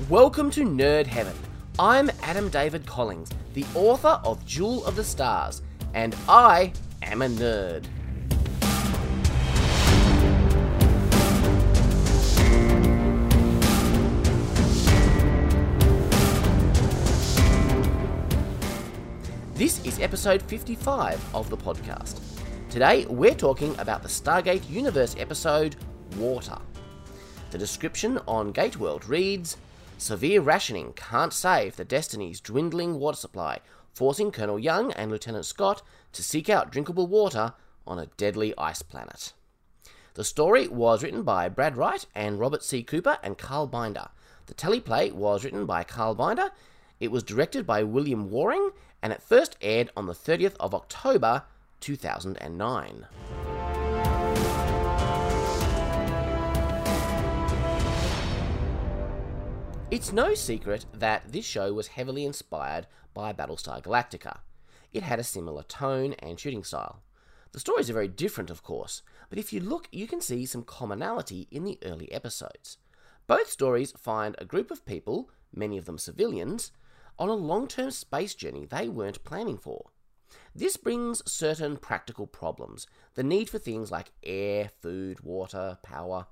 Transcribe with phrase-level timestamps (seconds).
[0.00, 1.36] Welcome to Nerd Heaven.
[1.78, 5.62] I'm Adam David Collins, the author of Jewel of the Stars,
[5.94, 6.72] and I
[7.04, 7.86] am a nerd.
[19.54, 22.20] This is episode 55 of the podcast.
[22.68, 25.76] Today we're talking about the Stargate Universe episode
[26.18, 26.58] Water.
[27.52, 29.56] The description on Gateworld reads
[29.98, 33.60] Severe rationing can't save the Destiny's dwindling water supply,
[33.92, 37.54] forcing Colonel Young and Lieutenant Scott to seek out drinkable water
[37.86, 39.32] on a deadly ice planet.
[40.14, 42.82] The story was written by Brad Wright and Robert C.
[42.82, 44.08] Cooper and Carl Binder.
[44.46, 46.50] The teleplay was written by Carl Binder.
[47.00, 48.70] It was directed by William Waring
[49.02, 51.44] and it first aired on the 30th of October
[51.80, 53.06] 2009.
[59.94, 64.40] It's no secret that this show was heavily inspired by Battlestar Galactica.
[64.92, 67.04] It had a similar tone and shooting style.
[67.52, 70.64] The stories are very different, of course, but if you look, you can see some
[70.64, 72.78] commonality in the early episodes.
[73.28, 76.72] Both stories find a group of people, many of them civilians,
[77.16, 79.90] on a long term space journey they weren't planning for.
[80.56, 86.26] This brings certain practical problems the need for things like air, food, water, power.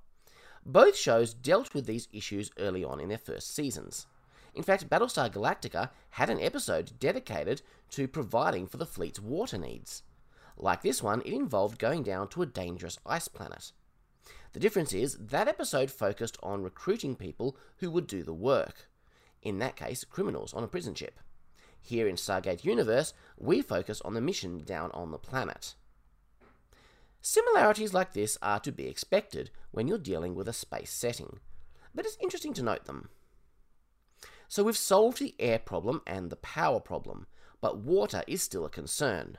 [0.65, 4.07] Both shows dealt with these issues early on in their first seasons.
[4.55, 10.03] In fact, Battlestar Galactica had an episode dedicated to providing for the fleet's water needs.
[10.57, 13.73] Like this one, it involved going down to a dangerous ice planet.
[14.53, 18.89] The difference is that episode focused on recruiting people who would do the work.
[19.41, 21.19] In that case, criminals on a prison ship.
[21.81, 25.75] Here in Stargate Universe, we focus on the mission down on the planet.
[27.23, 31.41] Similarities like this are to be expected when you're dealing with a space setting,
[31.95, 33.09] but it's interesting to note them.
[34.49, 37.27] So we've solved the air problem and the power problem,
[37.61, 39.39] but water is still a concern.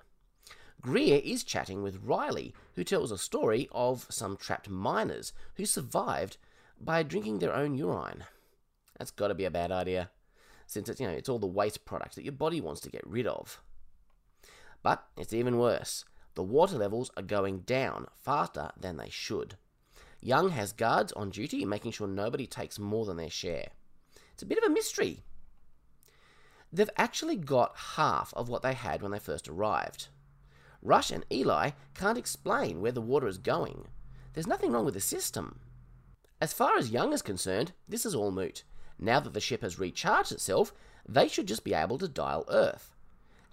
[0.82, 6.38] Greer is chatting with Riley, who tells a story of some trapped miners who survived
[6.80, 8.26] by drinking their own urine.
[8.98, 10.10] That's got to be a bad idea,
[10.68, 13.08] since it's you know it's all the waste product that your body wants to get
[13.08, 13.62] rid of.
[14.82, 16.04] But it's even worse
[16.36, 19.56] the water levels are going down faster than they should.
[20.24, 23.68] Young has guards on duty, making sure nobody takes more than their share.
[24.32, 25.22] It's a bit of a mystery.
[26.72, 30.08] They've actually got half of what they had when they first arrived.
[30.82, 33.88] Rush and Eli can't explain where the water is going.
[34.34, 35.60] There's nothing wrong with the system.
[36.40, 38.64] As far as Young is concerned, this is all moot.
[38.98, 40.74] Now that the ship has recharged itself,
[41.08, 42.96] they should just be able to dial Earth.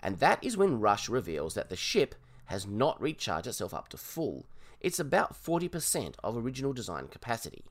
[0.01, 2.15] And that is when Rush reveals that the ship
[2.45, 4.47] has not recharged itself up to full.
[4.81, 7.65] It's about 40% of original design capacity.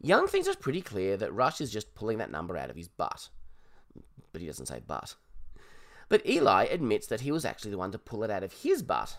[0.00, 2.88] Young thinks it's pretty clear that Rush is just pulling that number out of his
[2.88, 3.28] butt.
[4.32, 5.16] But he doesn't say butt.
[6.08, 8.82] But Eli admits that he was actually the one to pull it out of his
[8.82, 9.16] butt.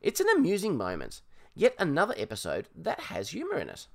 [0.00, 1.20] It's an amusing moment,
[1.54, 3.86] yet another episode that has humour in it.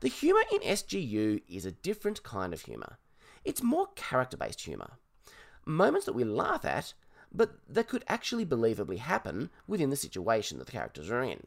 [0.00, 2.98] The humour in SGU is a different kind of humour.
[3.44, 4.98] It's more character based humour.
[5.64, 6.94] Moments that we laugh at
[7.34, 11.46] but that could actually believably happen within the situation that the characters are in.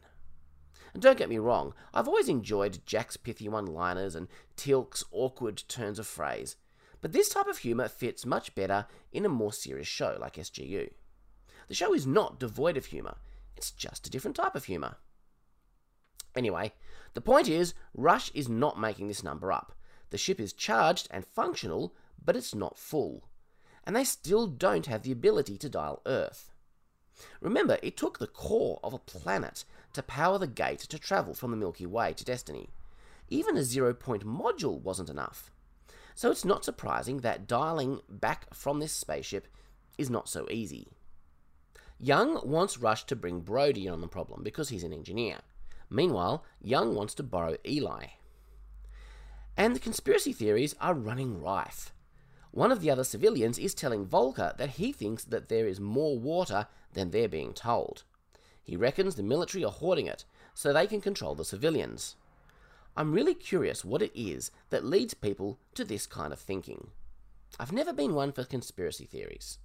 [0.93, 5.63] And don't get me wrong, I've always enjoyed Jack's pithy one liners and Teal'c's awkward
[5.67, 6.55] turns of phrase,
[7.01, 10.91] but this type of humour fits much better in a more serious show like SGU.
[11.67, 13.17] The show is not devoid of humour,
[13.57, 14.97] it's just a different type of humour.
[16.35, 16.73] Anyway,
[17.13, 19.73] the point is, Rush is not making this number up.
[20.09, 23.29] The ship is charged and functional, but it's not full
[23.85, 26.51] and they still don't have the ability to dial Earth.
[27.39, 29.63] Remember, it took the core of a planet
[29.95, 32.69] to power the gate to travel from the Milky Way to Destiny.
[33.29, 35.51] Even a zero point module wasn't enough.
[36.13, 39.47] So it's not surprising that dialing back from this spaceship
[39.97, 40.87] is not so easy.
[41.99, 45.39] Young wants Rush to bring Brody on the problem because he's an engineer.
[45.89, 48.07] Meanwhile, Young wants to borrow Eli.
[49.57, 51.93] And the conspiracy theories are running rife.
[52.51, 56.17] One of the other civilians is telling Volker that he thinks that there is more
[56.17, 58.03] water than they're being told.
[58.65, 60.25] He reckons the military are hoarding it
[60.55, 62.15] so they can control the civilians.
[62.97, 66.87] I'm really curious what it is that leads people to this kind of thinking.
[67.59, 69.59] I've never been one for conspiracy theories.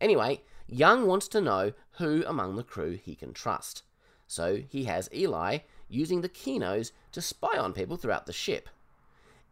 [0.00, 3.82] Anyway, Young wants to know who among the crew he can trust.
[4.26, 5.58] So he has Eli
[5.88, 8.68] using the Kinos to spy on people throughout the ship.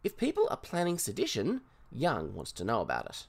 [0.03, 1.61] If people are planning sedition,
[1.91, 3.25] Young wants to know about it.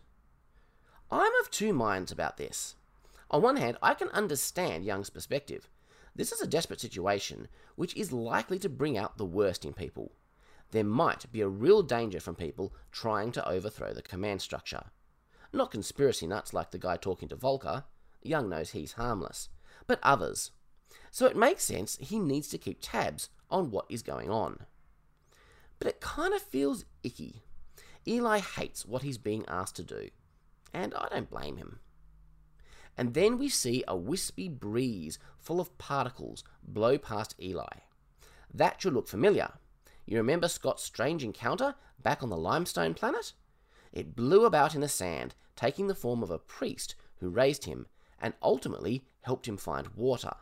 [1.11, 2.75] I'm of two minds about this.
[3.31, 5.69] On one hand, I can understand Young's perspective.
[6.15, 10.13] This is a desperate situation which is likely to bring out the worst in people.
[10.75, 14.85] there might be a real danger from people trying to overthrow the command structure.
[15.53, 17.85] Not conspiracy nuts like the guy talking to Volker,
[18.23, 19.49] Young knows he's harmless,
[19.87, 20.51] but others.
[21.13, 24.67] So it makes sense he needs to keep tabs on what is going on.
[25.79, 27.45] But it kind of feels icky.
[28.07, 30.11] Eli hates what he's being asked to do,
[30.73, 31.79] and I don't blame him.
[32.97, 37.81] And then we see a wispy breeze full of particles blow past Eli.
[38.53, 39.53] That should look familiar.
[40.07, 43.33] You remember Scott's strange encounter back on the limestone planet?
[43.93, 47.87] It blew about in the sand, taking the form of a priest who raised him
[48.21, 50.33] and ultimately helped him find water.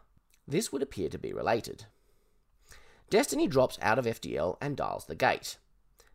[0.46, 1.87] This would appear to be related.
[3.10, 5.58] Destiny drops out of FTL and dials the gate.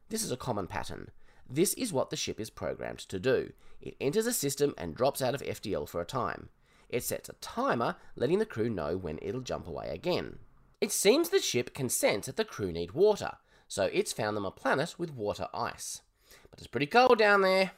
[0.09, 1.11] This is a common pattern.
[1.49, 3.53] This is what the ship is programmed to do.
[3.81, 6.49] It enters a system and drops out of FTL for a time.
[6.89, 10.39] It sets a timer, letting the crew know when it'll jump away again.
[10.79, 13.37] It seems the ship can sense that the crew need water,
[13.67, 16.01] so it's found them a planet with water ice.
[16.49, 17.71] But it's pretty cold down there.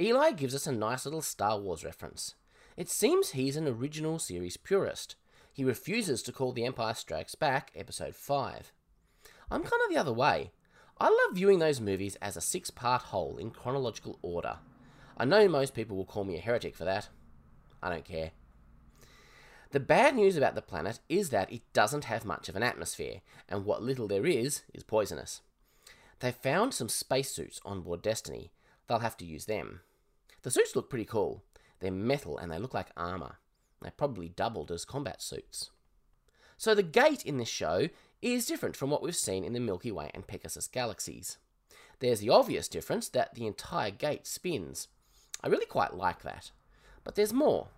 [0.00, 2.34] Eli gives us a nice little Star Wars reference.
[2.76, 5.16] It seems he's an original series purist.
[5.52, 8.72] He refuses to call The Empire Strikes Back Episode 5.
[9.50, 10.52] I'm kind of the other way.
[10.98, 14.58] I love viewing those movies as a six part whole in chronological order.
[15.22, 17.08] I know most people will call me a heretic for that.
[17.80, 18.32] I don't care.
[19.70, 23.20] The bad news about the planet is that it doesn't have much of an atmosphere,
[23.48, 25.40] and what little there is is poisonous.
[26.18, 28.50] They found some spacesuits on board Destiny.
[28.88, 29.82] They'll have to use them.
[30.42, 31.44] The suits look pretty cool.
[31.78, 33.38] They're metal and they look like armour.
[33.80, 35.70] They probably doubled as combat suits.
[36.56, 37.90] So the gate in this show
[38.20, 41.38] is different from what we've seen in the Milky Way and Pegasus galaxies.
[42.00, 44.88] There's the obvious difference that the entire gate spins.
[45.42, 46.50] I really quite like that.
[47.04, 47.68] But there's more.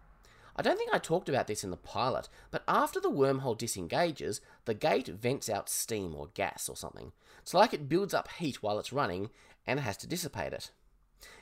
[0.57, 4.41] I don't think I talked about this in the pilot, but after the wormhole disengages,
[4.67, 7.13] the gate vents out steam or gas or something.
[7.41, 9.31] It's like it builds up heat while it's running
[9.67, 10.71] and has to dissipate it.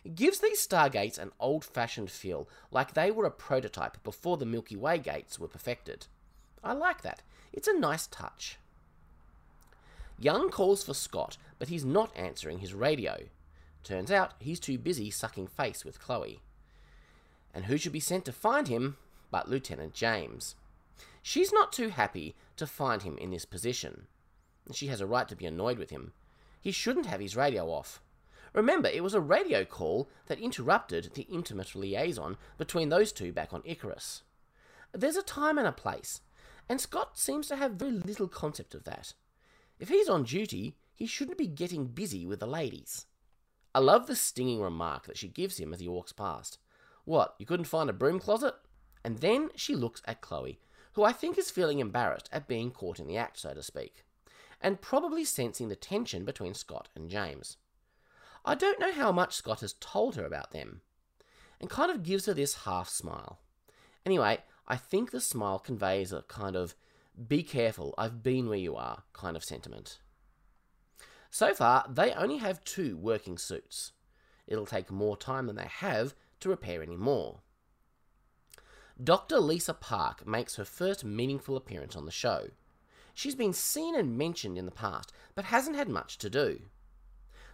[0.05, 4.47] It gives these stargates an old fashioned feel, like they were a prototype before the
[4.47, 6.07] Milky Way gates were perfected.
[6.65, 7.23] I like that.
[7.53, 8.59] It's a nice touch.
[10.19, 13.25] Young calls for Scott, but he's not answering his radio.
[13.85, 16.41] Turns out he's too busy sucking face with Chloe.
[17.53, 18.97] And who should be sent to find him
[19.31, 20.55] but Lieutenant James?
[21.23, 24.07] She's not too happy to find him in this position.
[24.73, 26.13] She has a right to be annoyed with him.
[26.61, 28.01] He shouldn't have his radio off.
[28.53, 33.53] Remember, it was a radio call that interrupted the intimate liaison between those two back
[33.53, 34.23] on Icarus.
[34.93, 36.21] There's a time and a place,
[36.69, 39.15] and Scott seems to have very little concept of that.
[39.79, 43.07] If he's on duty, he shouldn't be getting busy with the ladies.
[43.75, 46.59] I love the stinging remark that she gives him as he walks past.
[47.05, 48.55] What, you couldn't find a broom closet?
[49.05, 50.61] And then she looks at Chloe,
[50.93, 54.05] who I think is feeling embarrassed at being caught in the act, so to speak,
[54.61, 57.57] and probably sensing the tension between Scott and James.
[58.45, 60.83] I don't know how much Scott has told her about them,
[61.61, 63.39] and kind of gives her this half smile.
[64.05, 64.39] Anyway,
[64.69, 66.75] I think the smile conveys a kind of
[67.29, 69.99] be careful, I've been where you are kind of sentiment.
[71.33, 73.93] So far, they only have two working suits.
[74.47, 77.41] It'll take more time than they have to repair any more.
[79.03, 79.41] Dr.
[79.41, 82.51] Lisa Park makes her first meaningful appearance on the show.
[83.15, 86.61] She's been seen and mentioned in the past, but hasn't had much to do.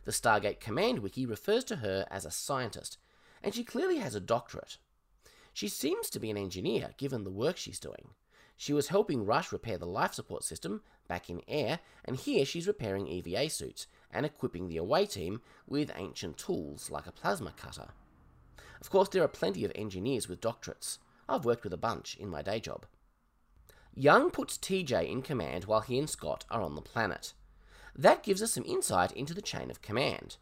[0.04, 2.98] The Stargate Command Wiki refers to her as a scientist,
[3.44, 4.78] and she clearly has a doctorate.
[5.52, 8.10] She seems to be an engineer, given the work she's doing.
[8.60, 12.66] She was helping Rush repair the life support system back in air, and here she's
[12.66, 17.90] repairing EVA suits and equipping the away team with ancient tools like a plasma cutter.
[18.80, 20.98] Of course, there are plenty of engineers with doctorates.
[21.28, 22.84] I've worked with a bunch in my day job.
[23.94, 27.34] Young puts TJ in command while he and Scott are on the planet.
[27.94, 30.36] That gives us some insight into the chain of command.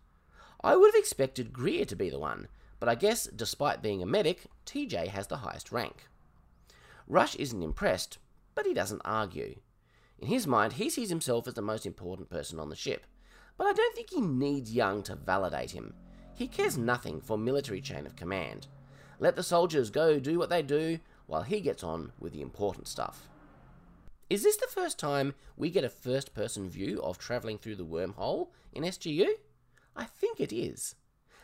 [0.64, 2.48] I would have expected Greer to be the one,
[2.80, 6.08] but I guess despite being a medic, TJ has the highest rank.
[7.06, 8.18] Rush isn't impressed,
[8.54, 9.60] but he doesn't argue.
[10.18, 13.06] In his mind, he sees himself as the most important person on the ship,
[13.56, 15.94] but I don't think he needs Young to validate him.
[16.34, 18.66] He cares nothing for military chain of command.
[19.18, 22.88] Let the soldiers go do what they do while he gets on with the important
[22.88, 23.28] stuff.
[24.28, 27.84] Is this the first time we get a first person view of travelling through the
[27.84, 29.28] wormhole in SGU?
[29.94, 30.96] I think it is.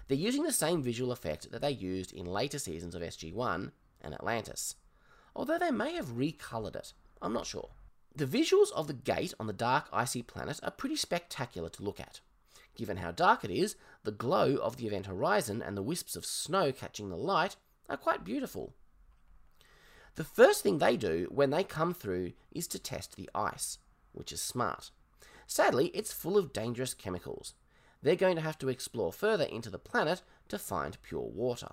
[0.09, 3.71] They're using the same visual effect that they used in later seasons of SG1
[4.03, 4.75] and Atlantis,
[5.35, 6.93] although they may have recoloured it.
[7.21, 7.71] I'm not sure.
[8.15, 11.99] The visuals of the gate on the dark, icy planet are pretty spectacular to look
[11.99, 12.21] at.
[12.75, 16.27] Given how dark it is, the glow of the event horizon and the wisps of
[16.27, 17.57] snow catching the light
[17.89, 18.75] are quite beautiful.
[20.15, 23.79] The first thing they do when they come through is to test the ice,
[24.13, 24.91] which is smart.
[25.47, 27.55] Sadly, it's full of dangerous chemicals.
[28.03, 31.73] They're going to have to explore further into the planet to find pure water.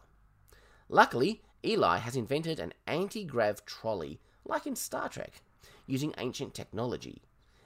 [0.88, 5.42] Luckily, Eli has invented an anti grav trolley, like in Star Trek,
[5.86, 7.22] using ancient technology.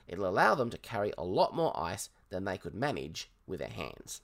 [0.08, 3.70] It'll allow them to carry a lot more ice than they could manage with their
[3.70, 4.22] hands.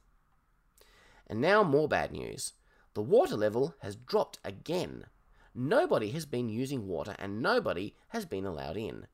[1.27, 2.53] And now, more bad news.
[2.95, 5.05] The water level has dropped again.
[5.53, 9.05] Nobody has been using water and nobody has been allowed in.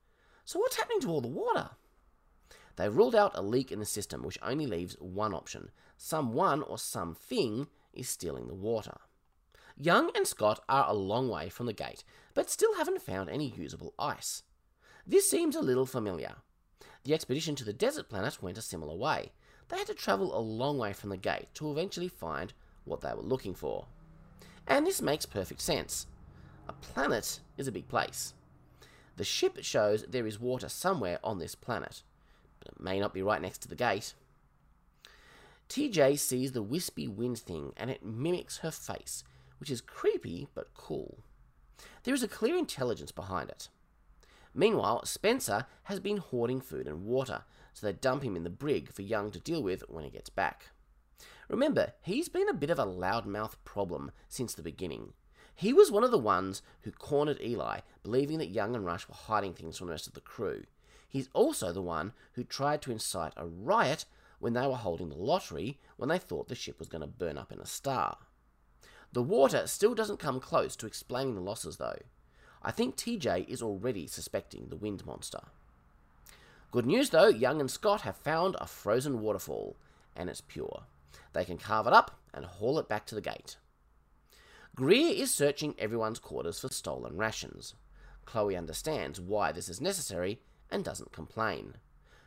[0.45, 1.71] So, what's happening to all the water?
[2.77, 6.77] They ruled out a leak in the system, which only leaves one option someone or
[6.77, 8.97] something is stealing the water.
[9.77, 12.03] Young and Scott are a long way from the gate,
[12.33, 14.43] but still haven't found any usable ice.
[15.05, 16.35] This seems a little familiar.
[17.03, 19.33] The expedition to the desert planet went a similar way.
[19.67, 22.53] They had to travel a long way from the gate to eventually find
[22.85, 23.85] what they were looking for.
[24.65, 26.07] And this makes perfect sense.
[26.67, 28.33] A planet is a big place.
[29.17, 32.01] The ship shows there is water somewhere on this planet,
[32.59, 34.13] but it may not be right next to the gate.
[35.69, 39.23] TJ sees the wispy wind thing and it mimics her face,
[39.59, 41.19] which is creepy but cool.
[42.03, 43.69] There is a clear intelligence behind it.
[44.53, 47.43] Meanwhile, Spencer has been hoarding food and water,
[47.73, 50.29] so they dump him in the brig for Young to deal with when he gets
[50.29, 50.69] back.
[51.49, 55.13] Remember, he's been a bit of a loudmouth problem since the beginning.
[55.53, 59.15] He was one of the ones who cornered Eli, believing that Young and Rush were
[59.15, 60.63] hiding things from the rest of the crew.
[61.07, 64.05] He's also the one who tried to incite a riot
[64.39, 67.37] when they were holding the lottery when they thought the ship was going to burn
[67.37, 68.17] up in a star.
[69.13, 71.99] The water still doesn't come close to explaining the losses, though.
[72.61, 75.41] I think TJ is already suspecting the wind monster.
[76.71, 79.77] Good news though, Young and Scott have found a frozen waterfall,
[80.15, 80.83] and it's pure.
[81.31, 83.57] They can carve it up and haul it back to the gate.
[84.75, 87.75] Greer is searching everyone's quarters for stolen rations.
[88.25, 91.75] Chloe understands why this is necessary and doesn't complain.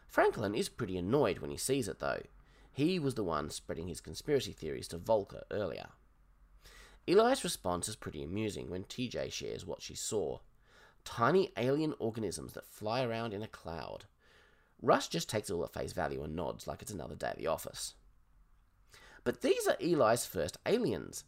[0.06, 2.22] Franklin is pretty annoyed when he sees it, though.
[2.72, 5.88] He was the one spreading his conspiracy theories to Volker earlier.
[7.08, 10.40] Eli's response is pretty amusing when TJ shares what she saw
[11.04, 14.04] tiny alien organisms that fly around in a cloud.
[14.82, 17.38] Rush just takes it all at face value and nods like it's another day at
[17.38, 17.94] the office.
[19.24, 21.24] But these are Eli's first aliens.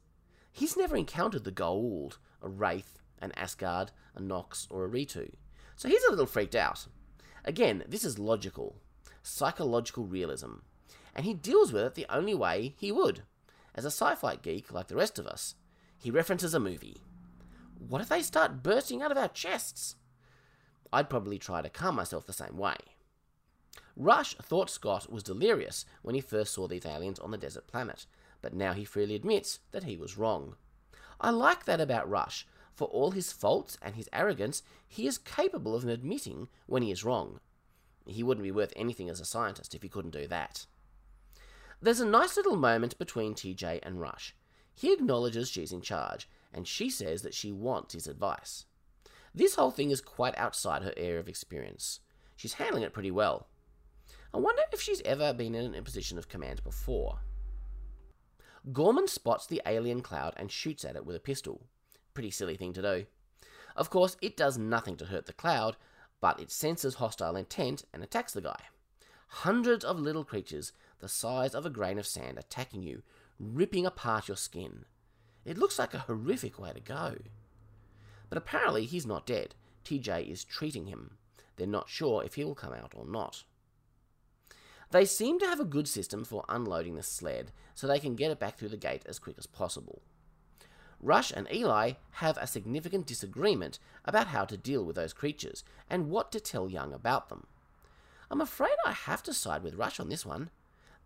[0.52, 5.32] He's never encountered the Goa'uld, a Wraith, an Asgard, a Nox, or a Reetou,
[5.76, 6.86] so he's a little freaked out.
[7.44, 8.76] Again, this is logical,
[9.22, 10.56] psychological realism,
[11.14, 13.22] and he deals with it the only way he would.
[13.74, 15.54] As a sci fi geek like the rest of us,
[16.00, 17.02] he references a movie.
[17.78, 19.96] What if they start bursting out of our chests?
[20.92, 22.76] I'd probably try to calm myself the same way.
[23.96, 28.06] Rush thought Scott was delirious when he first saw these aliens on the desert planet,
[28.40, 30.56] but now he freely admits that he was wrong.
[31.20, 32.46] I like that about Rush.
[32.74, 37.04] For all his faults and his arrogance, he is capable of admitting when he is
[37.04, 37.40] wrong.
[38.06, 40.64] He wouldn't be worth anything as a scientist if he couldn't do that.
[41.82, 44.34] There's a nice little moment between TJ and Rush.
[44.80, 48.64] He acknowledges she's in charge, and she says that she wants his advice.
[49.34, 52.00] This whole thing is quite outside her area of experience.
[52.34, 53.48] She's handling it pretty well.
[54.32, 57.18] I wonder if she's ever been in a position of command before.
[58.72, 61.66] Gorman spots the alien cloud and shoots at it with a pistol.
[62.14, 63.04] Pretty silly thing to do.
[63.76, 65.76] Of course, it does nothing to hurt the cloud,
[66.22, 68.62] but it senses hostile intent and attacks the guy.
[69.26, 73.02] Hundreds of little creatures the size of a grain of sand attacking you,
[73.40, 74.84] ripping apart your skin.
[75.44, 77.16] It looks like a horrific way to go.
[78.28, 79.54] But apparently he's not dead.
[79.84, 81.12] TJ is treating him.
[81.56, 83.44] They're not sure if he will come out or not.
[84.90, 88.30] They seem to have a good system for unloading the sled so they can get
[88.30, 90.02] it back through the gate as quick as possible.
[91.00, 96.10] Rush and Eli have a significant disagreement about how to deal with those creatures and
[96.10, 97.46] what to tell Young about them.
[98.30, 100.50] I'm afraid I have to side with Rush on this one.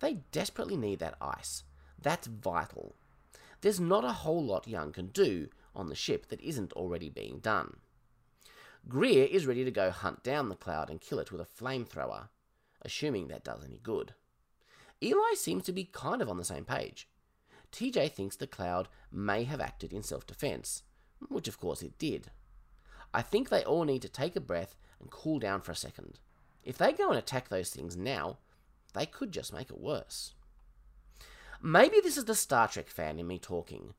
[0.00, 1.62] They desperately need that ice.
[2.04, 2.94] That's vital.
[3.62, 7.38] There's not a whole lot Young can do on the ship that isn't already being
[7.38, 7.78] done.
[8.86, 12.28] Greer is ready to go hunt down the cloud and kill it with a flamethrower,
[12.82, 14.12] assuming that does any good.
[15.02, 17.08] Eli seems to be kind of on the same page.
[17.72, 20.82] TJ thinks the cloud may have acted in self defense,
[21.28, 22.30] which of course it did.
[23.14, 26.18] I think they all need to take a breath and cool down for a second.
[26.62, 28.36] If they go and attack those things now,
[28.92, 30.33] they could just make it worse.
[31.66, 33.94] Maybe this is the Star Trek fan in me talking,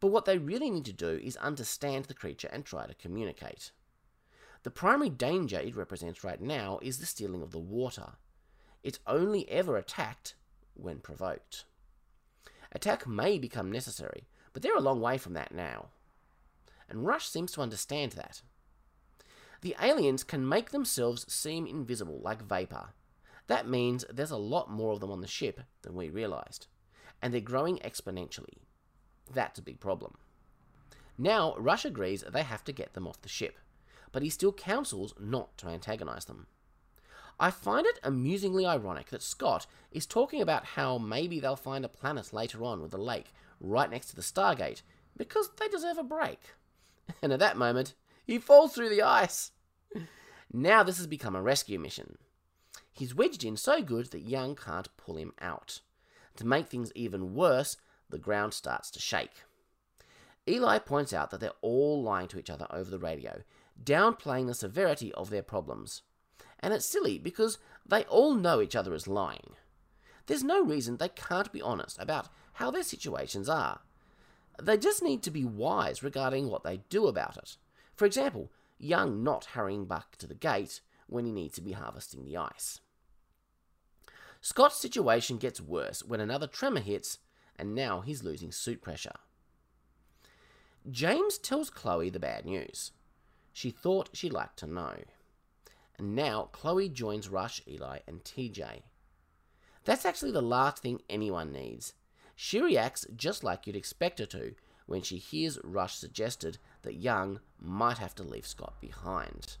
[0.00, 3.70] but what they really need to do is understand the creature and try to communicate.
[4.64, 8.16] The primary danger it represents right now is the stealing of the water.
[8.82, 10.34] It's only ever attacked
[10.74, 11.64] when provoked.
[12.72, 15.86] Attack may become necessary, but they're a long way from that now.
[16.86, 18.42] And Rush seems to understand that.
[19.62, 22.88] The aliens can make themselves seem invisible like vapor.
[23.46, 26.66] That means there's a lot more of them on the ship than we realized,
[27.26, 28.58] and they're growing exponentially.
[29.34, 30.14] That's a big problem.
[31.18, 33.58] Now, Rush agrees they have to get them off the ship,
[34.12, 36.46] but he still counsels not to antagonize them.
[37.40, 41.88] I find it amusingly ironic that Scott is talking about how maybe they'll find a
[41.88, 44.82] planet later on with a lake right next to the Stargate
[45.16, 46.38] because they deserve a break.
[47.20, 49.50] And at that moment, he falls through the ice.
[50.52, 52.18] Now this has become a rescue mission.
[52.92, 55.80] He's wedged in so good that Young can't pull him out.
[56.36, 57.76] To make things even worse,
[58.10, 59.42] the ground starts to shake.
[60.48, 63.42] Eli points out that they're all lying to each other over the radio,
[63.82, 66.02] downplaying the severity of their problems.
[66.60, 69.54] And it's silly because they all know each other is lying.
[70.26, 73.80] There's no reason they can't be honest about how their situations are.
[74.62, 77.56] They just need to be wise regarding what they do about it.
[77.94, 82.24] For example, Young not hurrying back to the gate when he needs to be harvesting
[82.24, 82.80] the ice.
[84.48, 87.18] Scott's situation gets worse when another tremor hits,
[87.56, 89.16] and now he's losing suit pressure.
[90.88, 92.92] James tells Chloe the bad news.
[93.52, 94.98] She thought she'd like to know.
[95.98, 98.82] And now Chloe joins Rush, Eli, and TJ.
[99.84, 101.94] That's actually the last thing anyone needs.
[102.36, 104.54] She reacts just like you'd expect her to
[104.86, 109.56] when she hears Rush suggested that Young might have to leave Scott behind.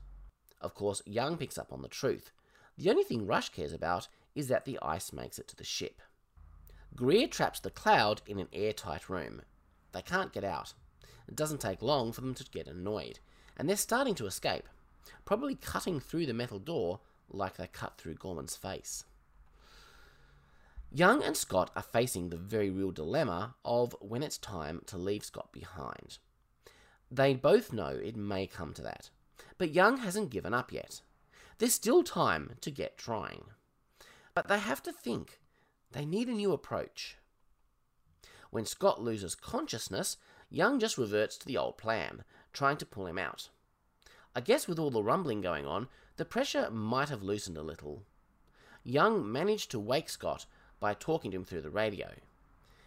[0.60, 2.30] Of course, Young picks up on the truth.
[2.78, 6.00] The only thing Rush cares about is that the ice makes it to the ship.
[6.94, 9.42] Greer traps the cloud in an airtight room.
[9.92, 10.74] They can't get out.
[11.26, 13.18] It doesn't take long for them to get annoyed,
[13.56, 14.68] and they're starting to escape,
[15.24, 19.04] probably cutting through the metal door like they cut through Gorman's face.
[20.92, 25.24] Young and Scott are facing the very real dilemma of when it's time to leave
[25.24, 26.18] Scott behind.
[27.10, 29.10] They both know it may come to that,
[29.58, 31.00] but Young hasn't given up yet.
[31.58, 33.44] There's still time to get trying.
[34.36, 35.40] But they have to think.
[35.92, 37.16] They need a new approach.
[38.50, 40.18] When Scott loses consciousness,
[40.50, 43.48] Young just reverts to the old plan, trying to pull him out.
[44.34, 48.02] I guess with all the rumbling going on, the pressure might have loosened a little.
[48.84, 50.44] Young managed to wake Scott
[50.80, 52.10] by talking to him through the radio,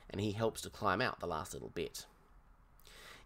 [0.07, 2.05] and he helps to climb out the last little bit.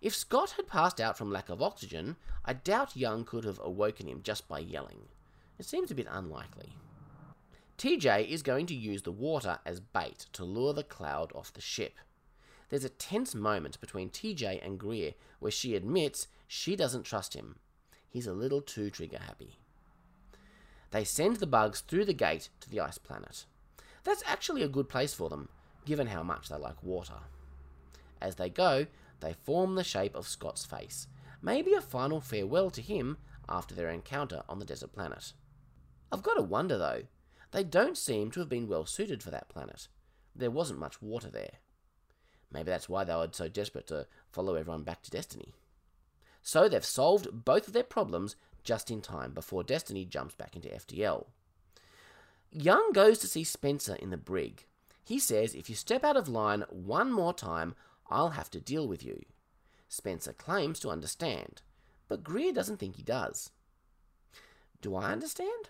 [0.01, 4.07] If Scott had passed out from lack of oxygen, I doubt Young could have awoken
[4.07, 5.09] him just by yelling.
[5.59, 6.77] It seems a bit unlikely.
[7.83, 11.59] TJ is going to use the water as bait to lure the cloud off the
[11.59, 11.95] ship.
[12.69, 17.57] There's a tense moment between TJ and Greer where she admits she doesn't trust him.
[18.07, 19.57] He's a little too trigger happy.
[20.91, 23.43] They send the bugs through the gate to the ice planet.
[24.05, 25.49] That's actually a good place for them,
[25.83, 27.19] given how much they like water.
[28.21, 28.85] As they go,
[29.19, 31.07] they form the shape of Scott's face,
[31.41, 33.17] maybe a final farewell to him
[33.49, 35.33] after their encounter on the desert planet.
[36.13, 37.01] I've got to wonder though,
[37.53, 39.87] they don't seem to have been well suited for that planet.
[40.35, 41.59] There wasn't much water there.
[42.51, 45.53] Maybe that's why they were so desperate to follow everyone back to Destiny.
[46.41, 50.67] So they've solved both of their problems just in time before Destiny jumps back into
[50.67, 51.27] FTL.
[52.51, 54.65] Young goes to see Spencer in the brig.
[55.03, 57.75] He says if you step out of line one more time,
[58.09, 59.21] I'll have to deal with you.
[59.87, 61.61] Spencer claims to understand,
[62.07, 63.51] but Greer doesn't think he does.
[64.81, 65.69] Do I understand?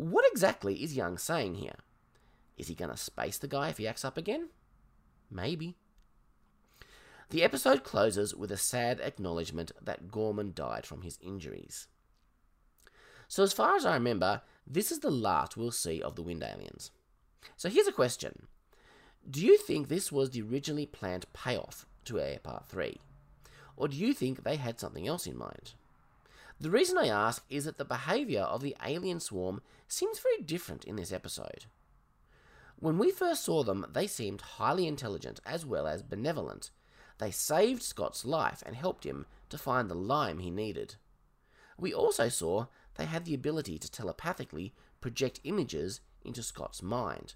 [0.00, 1.76] What exactly is Young saying here?
[2.56, 4.48] Is he going to space the guy if he acts up again?
[5.30, 5.76] Maybe.
[7.28, 11.86] The episode closes with a sad acknowledgement that Gorman died from his injuries.
[13.28, 16.42] So, as far as I remember, this is the last we'll see of the Wind
[16.42, 16.92] Aliens.
[17.58, 18.46] So here's a question.
[19.28, 22.96] Do you think this was the originally planned payoff to Air Part 3?
[23.76, 25.74] Or do you think they had something else in mind?
[26.60, 30.84] The reason I ask is that the behaviour of the alien swarm seems very different
[30.84, 31.64] in this episode.
[32.78, 36.70] When we first saw them, they seemed highly intelligent as well as benevolent.
[37.16, 40.96] They saved Scott's life and helped him to find the lime he needed.
[41.78, 47.34] We also saw they had the ability to telepathically project images into Scott's mind,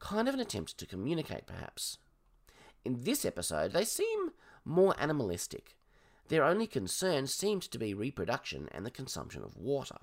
[0.00, 1.98] kind of an attempt to communicate, perhaps.
[2.84, 4.32] In this episode, they seem
[4.64, 5.76] more animalistic.
[6.28, 9.98] Their only concern seemed to be reproduction and the consumption of water.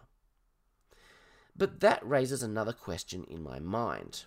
[1.55, 4.25] But that raises another question in my mind.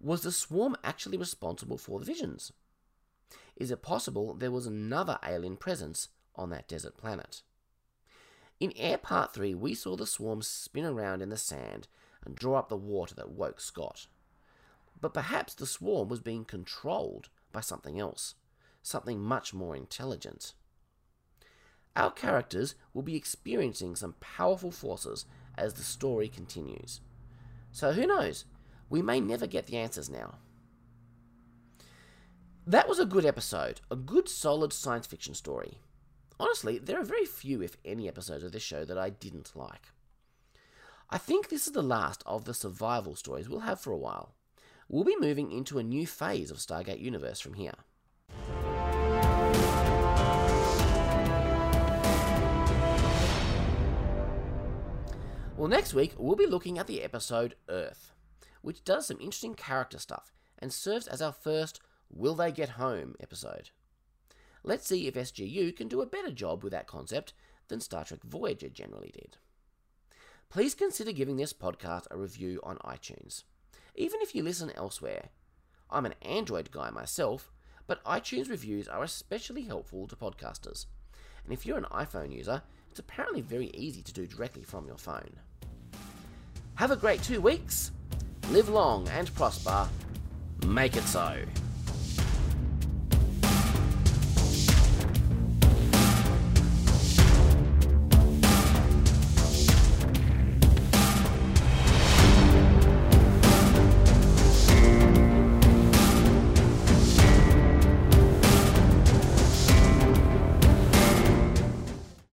[0.00, 2.52] Was the swarm actually responsible for the visions?
[3.56, 7.42] Is it possible there was another alien presence on that desert planet?
[8.60, 11.88] In Air Part 3, we saw the swarm spin around in the sand
[12.24, 14.06] and draw up the water that woke Scott.
[15.00, 18.34] But perhaps the swarm was being controlled by something else,
[18.82, 20.54] something much more intelligent.
[21.96, 25.24] Our characters will be experiencing some powerful forces
[25.56, 27.00] as the story continues.
[27.72, 28.44] So who knows?
[28.90, 30.34] We may never get the answers now.
[32.66, 35.78] That was a good episode, a good solid science fiction story.
[36.38, 39.88] Honestly, there are very few, if any, episodes of this show that I didn't like.
[41.08, 44.34] I think this is the last of the survival stories we'll have for a while.
[44.88, 47.74] We'll be moving into a new phase of Stargate Universe from here.
[55.56, 58.12] Well, next week we'll be looking at the episode Earth,
[58.60, 63.14] which does some interesting character stuff and serves as our first Will They Get Home
[63.20, 63.70] episode.
[64.62, 67.32] Let's see if SGU can do a better job with that concept
[67.68, 69.38] than Star Trek Voyager generally did.
[70.50, 73.44] Please consider giving this podcast a review on iTunes,
[73.94, 75.30] even if you listen elsewhere.
[75.90, 77.50] I'm an Android guy myself,
[77.86, 80.84] but iTunes reviews are especially helpful to podcasters.
[81.44, 84.98] And if you're an iPhone user, it's apparently very easy to do directly from your
[84.98, 85.40] phone.
[86.76, 87.90] Have a great two weeks.
[88.50, 89.88] Live long and prosper.
[90.66, 91.42] Make it so.